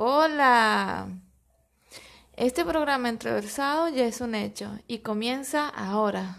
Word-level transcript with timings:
Hola. 0.00 1.08
Este 2.36 2.64
programa 2.64 3.08
entreversado 3.08 3.88
ya 3.88 4.06
es 4.06 4.20
un 4.20 4.36
hecho 4.36 4.78
y 4.86 4.98
comienza 4.98 5.68
ahora. 5.68 6.36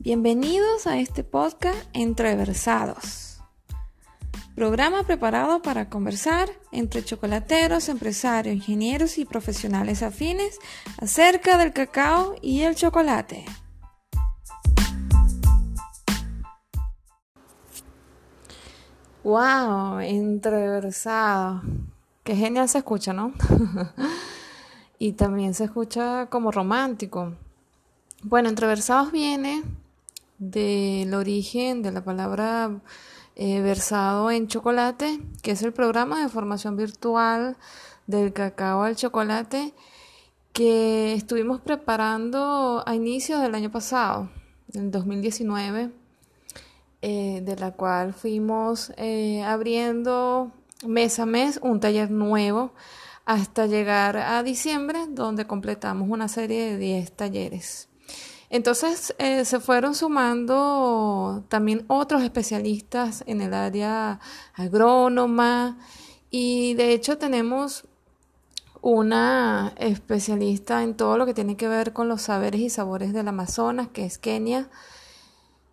Bienvenidos 0.00 0.88
a 0.88 0.98
este 0.98 1.22
podcast 1.22 1.78
Entreversados. 1.92 3.38
Programa 4.56 5.04
preparado 5.04 5.62
para 5.62 5.88
conversar 5.88 6.50
entre 6.72 7.04
chocolateros, 7.04 7.88
empresarios, 7.88 8.56
ingenieros 8.56 9.18
y 9.18 9.24
profesionales 9.24 10.02
afines 10.02 10.58
acerca 10.98 11.58
del 11.58 11.72
cacao 11.72 12.34
y 12.42 12.62
el 12.62 12.74
chocolate. 12.74 13.44
Wow, 19.22 20.00
entreversado. 20.00 21.60
Qué 22.24 22.34
genial 22.34 22.70
se 22.70 22.78
escucha, 22.78 23.12
¿no? 23.12 23.34
y 24.98 25.12
también 25.12 25.52
se 25.52 25.64
escucha 25.64 26.26
como 26.30 26.50
romántico. 26.50 27.34
Bueno, 28.22 28.48
entreversados 28.48 29.12
viene 29.12 29.62
del 30.38 31.12
origen 31.12 31.82
de 31.82 31.92
la 31.92 32.02
palabra 32.02 32.80
eh, 33.36 33.60
versado 33.60 34.30
en 34.30 34.48
chocolate, 34.48 35.20
que 35.42 35.50
es 35.50 35.62
el 35.62 35.74
programa 35.74 36.22
de 36.22 36.30
formación 36.30 36.76
virtual 36.76 37.58
del 38.06 38.32
cacao 38.32 38.84
al 38.84 38.96
chocolate 38.96 39.74
que 40.54 41.12
estuvimos 41.12 41.60
preparando 41.60 42.82
a 42.86 42.94
inicios 42.94 43.42
del 43.42 43.54
año 43.54 43.70
pasado, 43.70 44.30
en 44.72 44.90
2019 44.90 45.99
eh, 47.02 47.40
de 47.42 47.56
la 47.56 47.72
cual 47.72 48.12
fuimos 48.12 48.92
eh, 48.96 49.42
abriendo 49.42 50.52
mes 50.86 51.18
a 51.18 51.26
mes 51.26 51.58
un 51.62 51.80
taller 51.80 52.10
nuevo 52.10 52.72
hasta 53.24 53.66
llegar 53.66 54.16
a 54.16 54.42
diciembre, 54.42 55.06
donde 55.08 55.46
completamos 55.46 56.08
una 56.10 56.28
serie 56.28 56.72
de 56.72 56.78
10 56.78 57.12
talleres. 57.12 57.88
Entonces 58.50 59.14
eh, 59.18 59.44
se 59.44 59.60
fueron 59.60 59.94
sumando 59.94 61.44
también 61.48 61.84
otros 61.86 62.22
especialistas 62.22 63.22
en 63.26 63.40
el 63.40 63.54
área 63.54 64.18
agrónoma 64.54 65.78
y 66.30 66.74
de 66.74 66.92
hecho 66.92 67.16
tenemos 67.16 67.84
una 68.82 69.72
especialista 69.76 70.82
en 70.82 70.96
todo 70.96 71.16
lo 71.16 71.26
que 71.26 71.34
tiene 71.34 71.56
que 71.56 71.68
ver 71.68 71.92
con 71.92 72.08
los 72.08 72.22
saberes 72.22 72.60
y 72.60 72.70
sabores 72.70 73.12
del 73.12 73.28
Amazonas, 73.28 73.88
que 73.88 74.04
es 74.04 74.18
Kenia. 74.18 74.68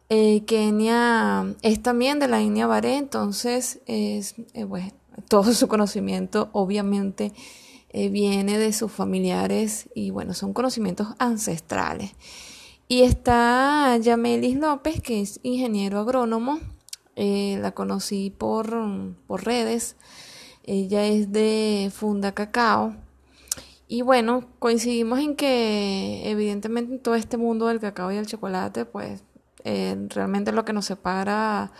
Eh, 0.09 0.45
Kenia 0.45 1.55
es 1.61 1.81
también 1.83 2.19
de 2.19 2.29
la 2.29 2.41
India 2.41 2.65
Baré, 2.65 2.95
entonces 2.95 3.81
es, 3.87 4.35
eh, 4.53 4.65
todo 5.27 5.53
su 5.53 5.67
conocimiento 5.67 6.49
obviamente 6.53 7.33
eh, 7.89 8.09
viene 8.09 8.57
de 8.57 8.71
sus 8.71 8.91
familiares 8.91 9.89
y 9.95 10.11
bueno, 10.11 10.33
son 10.33 10.53
conocimientos 10.53 11.07
ancestrales. 11.19 12.11
Y 12.87 13.01
está 13.01 13.97
Yamelis 13.97 14.55
López, 14.55 15.01
que 15.01 15.19
es 15.19 15.41
ingeniero 15.43 15.99
agrónomo, 15.99 16.59
la 17.17 17.71
conocí 17.71 18.29
por, 18.29 18.73
por 19.25 19.43
redes, 19.43 19.97
ella 20.63 21.05
es 21.05 21.33
de 21.33 21.91
Funda 21.93 22.33
Cacao. 22.33 22.95
Y 23.89 24.01
bueno, 24.01 24.45
coincidimos 24.59 25.19
en 25.19 25.35
que 25.35 26.29
evidentemente 26.29 26.93
en 26.93 26.99
todo 27.01 27.15
este 27.15 27.37
mundo 27.37 27.67
del 27.67 27.79
cacao 27.79 28.11
y 28.11 28.17
el 28.17 28.27
chocolate, 28.27 28.83
pues 28.83 29.23
eh, 29.69 29.97
realmente 30.07 30.53
lo 30.53 30.63
que 30.63 30.71
nos 30.71 30.85
separa, 30.85 31.73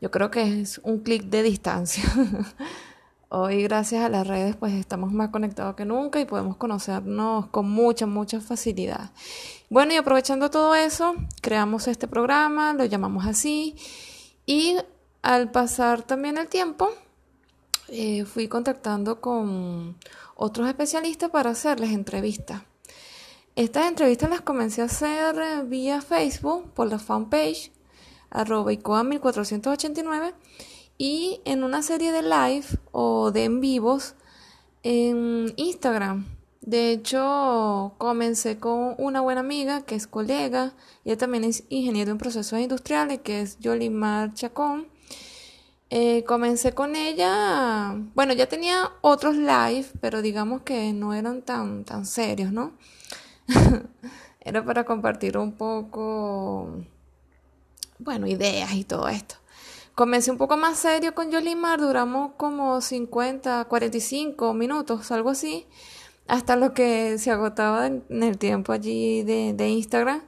yo 0.00 0.10
creo 0.10 0.30
que 0.30 0.62
es 0.62 0.80
un 0.84 1.00
clic 1.00 1.24
de 1.24 1.42
distancia. 1.42 2.02
Hoy, 3.28 3.62
gracias 3.64 4.02
a 4.02 4.08
las 4.08 4.26
redes, 4.26 4.56
pues 4.56 4.72
estamos 4.72 5.12
más 5.12 5.28
conectados 5.28 5.74
que 5.76 5.84
nunca 5.84 6.18
y 6.18 6.24
podemos 6.24 6.56
conocernos 6.56 7.48
con 7.48 7.68
mucha, 7.68 8.06
mucha 8.06 8.40
facilidad. 8.40 9.10
Bueno, 9.68 9.92
y 9.92 9.96
aprovechando 9.96 10.50
todo 10.50 10.74
eso, 10.74 11.14
creamos 11.42 11.88
este 11.88 12.08
programa, 12.08 12.72
lo 12.72 12.86
llamamos 12.86 13.26
así, 13.26 13.76
y 14.46 14.78
al 15.20 15.50
pasar 15.50 16.04
también 16.04 16.38
el 16.38 16.48
tiempo, 16.48 16.88
eh, 17.88 18.24
fui 18.24 18.48
contactando 18.48 19.20
con 19.20 19.98
otros 20.36 20.68
especialistas 20.68 21.28
para 21.28 21.50
hacerles 21.50 21.90
entrevistas. 21.90 22.62
Estas 23.56 23.88
entrevistas 23.88 24.28
las 24.28 24.42
comencé 24.42 24.82
a 24.82 24.84
hacer 24.84 25.64
vía 25.64 26.02
Facebook 26.02 26.74
por 26.74 26.90
la 26.90 26.98
fanpage 26.98 27.72
arroba 28.28 28.70
ICOA 28.70 29.02
1489 29.02 30.34
y 30.98 31.40
en 31.46 31.64
una 31.64 31.80
serie 31.80 32.12
de 32.12 32.20
live 32.20 32.66
o 32.92 33.30
de 33.30 33.44
en 33.44 33.62
vivos 33.62 34.14
en 34.82 35.54
Instagram. 35.56 36.26
De 36.60 36.90
hecho, 36.90 37.94
comencé 37.96 38.58
con 38.58 38.94
una 38.98 39.22
buena 39.22 39.40
amiga 39.40 39.86
que 39.86 39.94
es 39.94 40.06
colega, 40.06 40.74
ella 41.06 41.16
también 41.16 41.44
es 41.44 41.64
ingeniero 41.70 42.10
en 42.10 42.18
procesos 42.18 42.60
industriales, 42.60 43.20
que 43.20 43.40
es 43.40 43.58
Yolimar 43.58 44.34
Chacón. 44.34 44.86
Eh, 45.88 46.24
comencé 46.24 46.72
con 46.72 46.94
ella, 46.94 47.96
bueno, 48.14 48.34
ya 48.34 48.50
tenía 48.50 48.92
otros 49.00 49.34
live, 49.34 49.86
pero 50.02 50.20
digamos 50.20 50.60
que 50.60 50.92
no 50.92 51.14
eran 51.14 51.40
tan, 51.40 51.84
tan 51.84 52.04
serios, 52.04 52.52
¿no? 52.52 52.74
Era 54.40 54.64
para 54.64 54.84
compartir 54.84 55.38
un 55.38 55.52
poco, 55.52 56.84
bueno, 57.98 58.26
ideas 58.26 58.72
y 58.74 58.84
todo 58.84 59.08
esto. 59.08 59.36
Comencé 59.96 60.30
un 60.30 60.36
poco 60.36 60.58
más 60.58 60.76
serio 60.78 61.14
con 61.14 61.30
Yolimar, 61.30 61.80
duramos 61.80 62.32
como 62.36 62.82
50, 62.82 63.64
45 63.64 64.52
minutos, 64.52 65.10
algo 65.10 65.30
así, 65.30 65.66
hasta 66.28 66.54
lo 66.54 66.74
que 66.74 67.16
se 67.18 67.30
agotaba 67.30 67.86
en 67.86 68.22
el 68.22 68.36
tiempo 68.36 68.72
allí 68.72 69.22
de, 69.22 69.68
Instagram. 69.68 70.22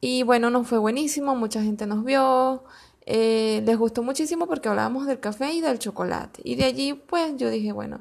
Y 0.00 0.24
bueno, 0.24 0.50
nos 0.50 0.66
fue 0.66 0.78
buenísimo, 0.78 1.36
mucha 1.36 1.62
gente 1.62 1.86
nos 1.86 2.04
vio, 2.04 2.64
eh, 3.06 3.62
les 3.64 3.78
gustó 3.78 4.02
muchísimo 4.02 4.48
porque 4.48 4.68
hablábamos 4.68 5.06
del 5.06 5.20
café 5.20 5.52
y 5.52 5.60
del 5.60 5.78
chocolate. 5.78 6.40
Y 6.44 6.56
de 6.56 6.64
allí 6.64 6.94
pues 6.94 7.36
yo 7.36 7.48
dije, 7.48 7.70
bueno, 7.70 8.00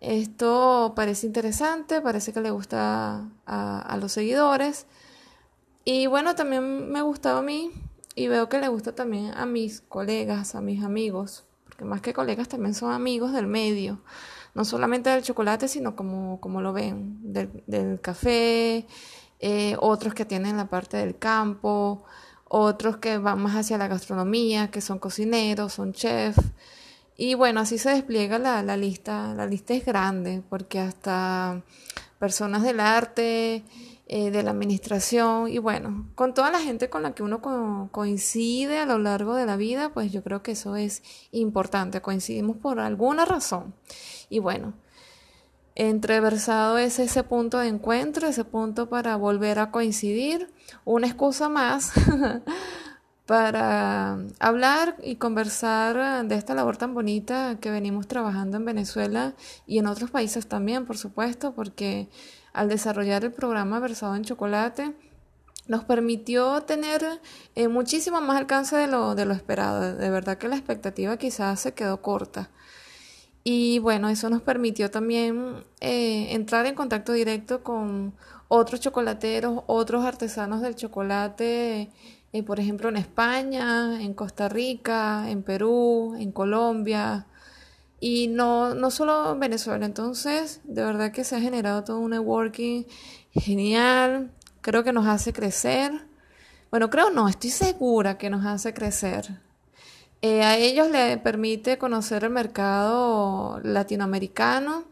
esto 0.00 0.92
parece 0.94 1.26
interesante, 1.26 2.00
parece 2.00 2.32
que 2.32 2.40
le 2.40 2.50
gusta 2.50 3.28
a, 3.46 3.96
los 4.00 4.12
seguidores. 4.12 4.86
Y 5.84 6.06
bueno, 6.06 6.34
también 6.34 6.90
me 6.90 7.02
gustaba 7.02 7.38
a 7.40 7.42
mí 7.42 7.70
y 8.14 8.28
veo 8.28 8.48
que 8.48 8.58
le 8.58 8.68
gusta 8.68 8.94
también 8.94 9.32
a 9.34 9.46
mis 9.46 9.80
colegas, 9.80 10.54
a 10.54 10.60
mis 10.60 10.82
amigos, 10.82 11.44
porque 11.64 11.84
más 11.84 12.00
que 12.00 12.12
colegas 12.12 12.48
también 12.48 12.74
son 12.74 12.92
amigos 12.92 13.32
del 13.32 13.46
medio, 13.46 14.00
no 14.54 14.64
solamente 14.64 15.10
del 15.10 15.22
chocolate, 15.22 15.68
sino 15.68 15.96
como, 15.96 16.40
como 16.40 16.60
lo 16.60 16.72
ven, 16.72 17.18
del, 17.22 18.00
café, 18.00 18.86
eh, 19.38 19.76
otros 19.80 20.14
que 20.14 20.24
tienen 20.24 20.56
la 20.56 20.68
parte 20.68 20.96
del 20.96 21.18
campo, 21.18 22.04
otros 22.48 22.98
que 22.98 23.18
van 23.18 23.40
más 23.40 23.54
hacia 23.56 23.78
la 23.78 23.88
gastronomía, 23.88 24.70
que 24.70 24.80
son 24.80 24.98
cocineros, 24.98 25.74
son 25.74 25.92
chefs. 25.92 26.42
Y 27.16 27.34
bueno, 27.34 27.60
así 27.60 27.78
se 27.78 27.90
despliega 27.90 28.38
la, 28.38 28.62
la 28.62 28.76
lista. 28.76 29.34
La 29.34 29.46
lista 29.46 29.74
es 29.74 29.84
grande 29.84 30.42
porque 30.48 30.80
hasta 30.80 31.62
personas 32.18 32.62
del 32.62 32.80
arte, 32.80 33.64
eh, 34.08 34.30
de 34.30 34.44
la 34.44 34.52
administración 34.52 35.48
y 35.48 35.58
bueno, 35.58 36.08
con 36.14 36.32
toda 36.32 36.52
la 36.52 36.60
gente 36.60 36.88
con 36.88 37.02
la 37.02 37.12
que 37.12 37.24
uno 37.24 37.40
coincide 37.90 38.78
a 38.78 38.86
lo 38.86 38.98
largo 38.98 39.34
de 39.34 39.46
la 39.46 39.56
vida, 39.56 39.88
pues 39.92 40.12
yo 40.12 40.22
creo 40.22 40.44
que 40.44 40.52
eso 40.52 40.76
es 40.76 41.02
importante. 41.32 42.00
Coincidimos 42.00 42.56
por 42.56 42.78
alguna 42.78 43.24
razón. 43.24 43.74
Y 44.30 44.38
bueno, 44.38 44.74
entreversado 45.74 46.78
es 46.78 47.00
ese 47.00 47.24
punto 47.24 47.58
de 47.58 47.66
encuentro, 47.66 48.28
ese 48.28 48.44
punto 48.44 48.88
para 48.88 49.16
volver 49.16 49.58
a 49.58 49.72
coincidir. 49.72 50.52
Una 50.84 51.08
excusa 51.08 51.48
más 51.48 51.90
para 53.26 54.18
hablar 54.38 54.96
y 55.02 55.16
conversar 55.16 56.26
de 56.26 56.34
esta 56.36 56.54
labor 56.54 56.76
tan 56.76 56.94
bonita 56.94 57.58
que 57.60 57.70
venimos 57.70 58.06
trabajando 58.06 58.56
en 58.56 58.64
Venezuela 58.64 59.34
y 59.66 59.78
en 59.78 59.86
otros 59.88 60.10
países 60.10 60.46
también, 60.46 60.86
por 60.86 60.96
supuesto, 60.96 61.52
porque 61.52 62.08
al 62.52 62.68
desarrollar 62.68 63.24
el 63.24 63.32
programa 63.32 63.80
Versado 63.80 64.14
en 64.14 64.24
Chocolate, 64.24 64.94
nos 65.68 65.84
permitió 65.84 66.62
tener 66.62 67.04
eh, 67.56 67.68
muchísimo 67.68 68.20
más 68.20 68.36
alcance 68.36 68.76
de 68.76 68.86
lo, 68.86 69.14
de 69.16 69.26
lo 69.26 69.34
esperado. 69.34 69.96
De 69.96 70.10
verdad 70.10 70.38
que 70.38 70.48
la 70.48 70.56
expectativa 70.56 71.16
quizás 71.16 71.60
se 71.60 71.74
quedó 71.74 72.00
corta. 72.00 72.50
Y 73.42 73.78
bueno, 73.80 74.08
eso 74.08 74.30
nos 74.30 74.42
permitió 74.42 74.90
también 74.90 75.64
eh, 75.80 76.28
entrar 76.30 76.66
en 76.66 76.74
contacto 76.74 77.12
directo 77.12 77.62
con 77.62 78.14
otros 78.48 78.80
chocolateros, 78.80 79.62
otros 79.66 80.04
artesanos 80.04 80.62
del 80.62 80.76
chocolate 80.76 81.90
eh, 82.32 82.42
por 82.42 82.60
ejemplo, 82.60 82.88
en 82.88 82.96
España, 82.96 84.02
en 84.02 84.14
Costa 84.14 84.48
Rica, 84.48 85.30
en 85.30 85.42
Perú, 85.42 86.16
en 86.18 86.32
Colombia 86.32 87.26
y 88.00 88.28
no, 88.28 88.74
no 88.74 88.90
solo 88.90 89.32
en 89.32 89.40
Venezuela. 89.40 89.86
Entonces, 89.86 90.60
de 90.64 90.84
verdad 90.84 91.12
que 91.12 91.24
se 91.24 91.36
ha 91.36 91.40
generado 91.40 91.84
todo 91.84 91.98
un 91.98 92.10
networking 92.10 92.84
genial, 93.32 94.30
creo 94.60 94.84
que 94.84 94.92
nos 94.92 95.06
hace 95.06 95.32
crecer, 95.32 95.92
bueno, 96.70 96.90
creo 96.90 97.10
no, 97.10 97.28
estoy 97.28 97.50
segura 97.50 98.18
que 98.18 98.28
nos 98.28 98.44
hace 98.44 98.74
crecer. 98.74 99.40
Eh, 100.22 100.42
a 100.42 100.56
ellos 100.56 100.90
les 100.90 101.18
permite 101.18 101.78
conocer 101.78 102.24
el 102.24 102.30
mercado 102.30 103.60
latinoamericano 103.62 104.84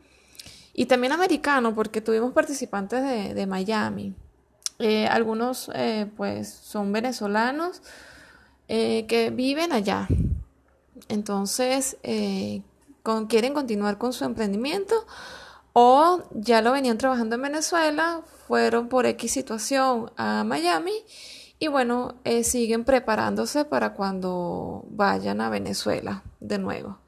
y 0.72 0.86
también 0.86 1.12
americano, 1.12 1.74
porque 1.74 2.00
tuvimos 2.00 2.32
participantes 2.32 3.34
de, 3.34 3.46
Miami. 3.46 4.14
Eh, 4.78 5.06
algunos 5.06 5.70
eh, 5.74 6.10
pues 6.16 6.48
son 6.48 6.92
venezolanos 6.92 7.82
que 8.66 9.30
viven 9.32 9.72
allá. 9.72 10.08
Entonces, 11.08 11.98
con, 13.02 13.26
quieren 13.26 13.52
continuar 13.52 13.98
con 13.98 14.12
su 14.12 14.24
emprendimiento 14.24 15.06
o 15.74 16.22
ya 16.32 16.62
lo 16.62 16.72
venían 16.72 16.96
trabajando 16.96 17.34
en 17.34 17.42
Venezuela, 17.42 18.22
fueron 18.46 18.88
por 18.88 19.06
X 19.06 19.32
situación 19.32 20.10
a 20.16 20.44
Miami 20.44 20.94
y 21.58 21.68
bueno, 21.68 22.16
eh, 22.24 22.44
siguen 22.44 22.84
preparándose 22.84 23.64
para 23.64 23.94
cuando 23.94 24.84
vayan 24.90 25.40
a 25.40 25.50
Venezuela 25.50 26.22
de 26.40 26.58
nuevo. 26.58 26.98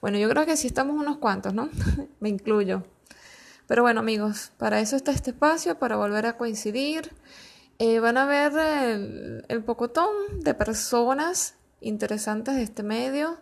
Bueno, 0.00 0.18
yo 0.18 0.28
creo 0.28 0.46
que 0.46 0.56
sí 0.56 0.66
estamos 0.66 0.96
unos 0.96 1.18
cuantos, 1.18 1.52
¿no? 1.52 1.68
Me 2.20 2.28
incluyo. 2.28 2.84
Pero 3.68 3.82
bueno, 3.82 4.00
amigos, 4.00 4.50
para 4.58 4.80
eso 4.80 4.96
está 4.96 5.12
este 5.12 5.30
espacio, 5.30 5.78
para 5.78 5.96
volver 5.96 6.26
a 6.26 6.36
coincidir. 6.36 7.12
Eh, 7.78 8.00
van 8.00 8.16
a 8.16 8.26
ver 8.26 8.52
el, 8.58 9.44
el, 9.46 9.62
pocotón 9.62 10.10
de 10.40 10.54
personas 10.54 11.54
interesantes 11.80 12.56
de 12.56 12.62
este 12.62 12.82
medio. 12.82 13.38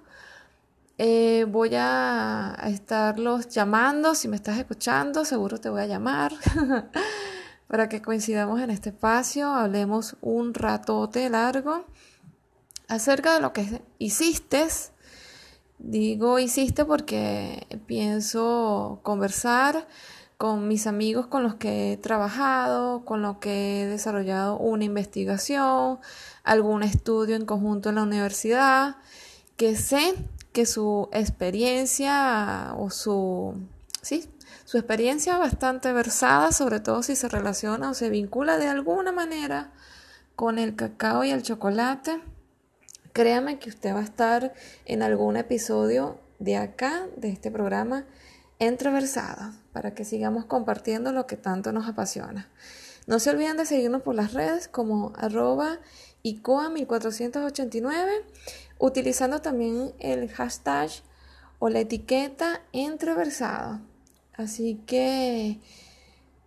Eh, 0.99 1.45
voy 1.49 1.71
a, 1.75 2.57
estarlos 2.67 3.49
llamando, 3.49 4.15
si 4.15 4.29
me 4.29 4.37
estás 4.37 4.59
escuchando, 4.59 5.25
seguro 5.27 5.59
te 5.59 5.69
voy 5.69 5.83
a 5.83 5.87
llamar 5.87 6.33
para 7.69 7.89
que 7.89 8.01
coincidamos 8.01 8.61
en 8.63 8.71
este 8.71 8.91
espacio, 8.91 9.53
hablemos 9.53 10.17
un 10.23 10.55
ratote 10.55 11.29
largo 11.29 11.85
acerca 12.89 13.35
de 13.35 13.41
lo 13.41 13.53
que 13.53 13.83
hiciste. 13.99 14.67
Digo 15.79 16.39
hiciste 16.39 16.87
porque 16.87 17.67
pienso 17.87 19.01
conversar 19.03 19.87
con 20.39 20.69
mis 20.69 20.87
amigos 20.87 21.27
con 21.27 21.43
los 21.43 21.55
que 21.55 21.93
he 21.93 21.97
trabajado, 21.97 23.05
con 23.05 23.23
los 23.23 23.39
que 23.39 23.83
he 23.83 23.87
desarrollado 23.87 24.59
una 24.59 24.85
investigación, 24.85 25.99
algún 26.45 26.83
estudio 26.83 27.37
en 27.37 27.47
conjunto 27.47 27.89
en 27.89 27.95
la 27.95 28.03
universidad, 28.03 28.97
que 29.57 29.77
sé 29.77 30.15
que 30.53 30.67
su 30.67 31.09
experiencia 31.13 32.75
o 32.77 32.91
su, 32.91 33.55
sí, 34.03 34.29
su 34.65 34.77
experiencia 34.77 35.39
bastante 35.39 35.93
versada, 35.93 36.53
sobre 36.53 36.81
todo 36.81 37.03
si 37.03 37.17
se 37.17 37.29
relaciona 37.29 37.91
o 37.91 37.95
se 37.95 38.11
vincula 38.11 38.59
de 38.59 38.69
alguna 38.69 39.13
manera 39.13 39.73
con 40.35 40.59
el 40.59 40.77
cacao 40.77 41.25
y 41.25 41.31
el 41.31 41.43
chocolate, 41.43 42.21
créame 43.15 43.59
que 43.59 43.71
usted 43.71 43.95
va 43.95 44.01
a 44.01 44.05
estar 44.05 44.53
en 44.85 45.03
algún 45.03 45.39
episodio 45.39 46.19
de 46.39 46.59
acá, 46.59 47.07
de 47.17 47.31
este 47.31 47.51
programa, 47.51 48.05
entreversado, 48.59 49.53
para 49.73 49.95
que 49.95 50.05
sigamos 50.05 50.47
compartiendo 50.47 51.13
lo 51.13 51.27
que 51.27 51.37
tanto 51.37 51.73
nos 51.73 51.89
apasiona. 51.89 52.49
No 53.07 53.21
se 53.21 53.31
olviden 53.31 53.57
de 53.57 53.67
seguirnos 53.67 54.03
por 54.03 54.15
las 54.15 54.33
redes 54.33 54.69
como 54.69 55.13
arroba 55.17 55.79
ICOA1489 56.25 58.25
utilizando 58.79 59.41
también 59.41 59.93
el 59.99 60.31
hashtag 60.31 60.91
o 61.59 61.69
la 61.69 61.81
etiqueta 61.81 62.63
entreversado. 62.73 63.81
Así 64.35 64.81
que 64.87 65.61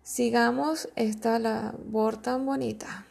sigamos 0.02 0.88
esta 0.96 1.38
labor 1.38 2.16
tan 2.18 2.46
bonita. 2.46 3.06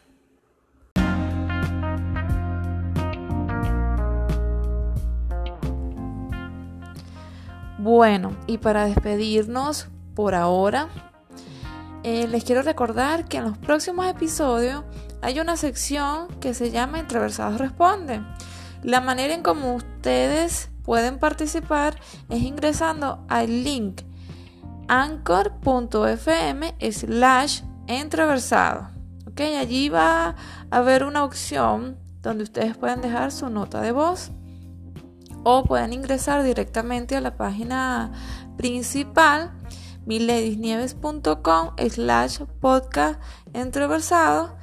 Bueno, 7.79 8.35
y 8.45 8.57
para 8.59 8.85
despedirnos 8.85 9.87
por 10.15 10.35
ahora, 10.35 10.89
eh, 12.03 12.27
les 12.27 12.43
quiero 12.43 12.61
recordar 12.61 13.27
que 13.27 13.37
en 13.37 13.45
los 13.45 13.57
próximos 13.57 14.05
episodios 14.07 14.83
hay 15.21 15.39
una 15.39 15.57
sección 15.57 16.27
que 16.39 16.53
se 16.53 16.71
llama 16.71 16.99
Entreversados 16.99 17.57
Responde 17.57 18.21
la 18.83 19.01
manera 19.01 19.33
en 19.33 19.43
como 19.43 19.75
ustedes 19.75 20.69
pueden 20.83 21.19
participar 21.19 21.99
es 22.29 22.41
ingresando 22.41 23.25
al 23.27 23.63
link 23.63 24.01
anchor.fm 24.87 26.75
slash 26.91 27.61
entreversado. 27.87 28.89
¿Ok? 29.27 29.41
Allí 29.59 29.89
va 29.89 30.29
a 30.29 30.35
haber 30.71 31.03
una 31.03 31.23
opción 31.23 31.97
donde 32.21 32.43
ustedes 32.43 32.77
pueden 32.77 33.01
dejar 33.01 33.31
su 33.31 33.49
nota 33.49 33.81
de 33.81 33.91
voz 33.91 34.31
o 35.49 35.63
pueden 35.63 35.93
ingresar 35.93 36.43
directamente 36.43 37.15
a 37.15 37.21
la 37.21 37.35
página 37.35 38.11
principal 38.57 39.51
miledisnieves.com 40.05 41.71
slash 41.89 42.41
podcast 42.61 43.19
entreversado 43.53 44.55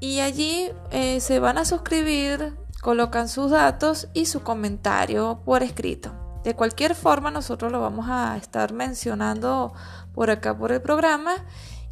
y 0.00 0.20
allí 0.20 0.70
eh, 0.90 1.20
se 1.20 1.38
van 1.38 1.58
a 1.58 1.64
suscribir 1.64 2.56
colocan 2.80 3.28
sus 3.28 3.50
datos 3.50 4.08
y 4.12 4.26
su 4.26 4.42
comentario 4.42 5.40
por 5.44 5.62
escrito. 5.62 6.12
De 6.42 6.56
cualquier 6.56 6.96
forma, 6.96 7.30
nosotros 7.30 7.70
lo 7.70 7.80
vamos 7.80 8.06
a 8.08 8.36
estar 8.36 8.72
mencionando 8.72 9.72
por 10.12 10.30
acá 10.30 10.58
por 10.58 10.72
el 10.72 10.82
programa 10.82 11.34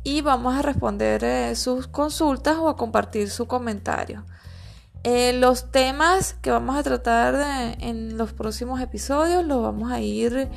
y 0.02 0.20
vamos 0.22 0.56
a 0.56 0.62
responder 0.62 1.22
eh, 1.22 1.54
sus 1.54 1.86
consultas 1.86 2.56
o 2.58 2.68
a 2.68 2.76
compartir 2.76 3.30
su 3.30 3.46
comentario. 3.46 4.24
Eh, 5.02 5.32
los 5.32 5.70
temas 5.70 6.34
que 6.42 6.50
vamos 6.50 6.76
a 6.76 6.82
tratar 6.82 7.76
en 7.80 8.18
los 8.18 8.32
próximos 8.32 8.80
episodios 8.80 9.44
los 9.44 9.62
vamos 9.62 9.90
a 9.90 10.00
ir 10.00 10.48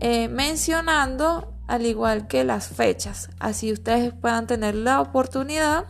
eh, 0.00 0.28
mencionando 0.28 1.54
al 1.68 1.86
igual 1.86 2.26
que 2.26 2.44
las 2.44 2.68
fechas. 2.68 3.30
Así 3.38 3.72
ustedes 3.72 4.12
puedan 4.12 4.46
tener 4.46 4.74
la 4.74 5.00
oportunidad 5.00 5.84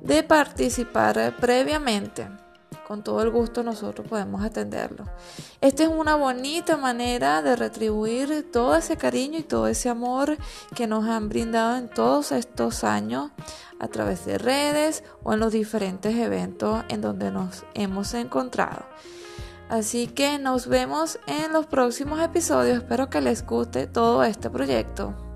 de 0.00 0.22
participar 0.22 1.34
previamente 1.38 2.28
con 2.88 3.02
todo 3.02 3.22
el 3.22 3.28
gusto 3.28 3.62
nosotros 3.62 4.08
podemos 4.08 4.42
atenderlo. 4.42 5.04
Esta 5.60 5.82
es 5.82 5.90
una 5.90 6.16
bonita 6.16 6.78
manera 6.78 7.42
de 7.42 7.54
retribuir 7.54 8.50
todo 8.50 8.74
ese 8.74 8.96
cariño 8.96 9.38
y 9.38 9.42
todo 9.42 9.68
ese 9.68 9.90
amor 9.90 10.38
que 10.74 10.86
nos 10.86 11.04
han 11.04 11.28
brindado 11.28 11.76
en 11.76 11.90
todos 11.90 12.32
estos 12.32 12.84
años 12.84 13.30
a 13.78 13.88
través 13.88 14.24
de 14.24 14.38
redes 14.38 15.04
o 15.22 15.34
en 15.34 15.40
los 15.40 15.52
diferentes 15.52 16.16
eventos 16.16 16.82
en 16.88 17.02
donde 17.02 17.30
nos 17.30 17.66
hemos 17.74 18.14
encontrado. 18.14 18.86
Así 19.68 20.06
que 20.06 20.38
nos 20.38 20.66
vemos 20.66 21.18
en 21.26 21.52
los 21.52 21.66
próximos 21.66 22.22
episodios. 22.22 22.78
Espero 22.78 23.10
que 23.10 23.20
les 23.20 23.44
guste 23.44 23.86
todo 23.86 24.24
este 24.24 24.48
proyecto. 24.48 25.27